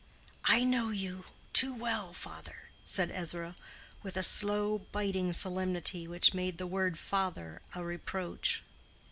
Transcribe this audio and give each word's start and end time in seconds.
"I 0.45 0.63
know 0.63 0.89
you—too 0.89 1.75
well—father," 1.75 2.69
said 2.83 3.11
Ezra, 3.11 3.55
with 4.01 4.17
a 4.17 4.23
slow 4.23 4.79
biting 4.91 5.31
solemnity 5.31 6.07
which 6.07 6.33
made 6.33 6.57
the 6.57 6.65
word 6.65 6.97
father 6.97 7.61
a 7.75 7.83
reproach. 7.83 8.63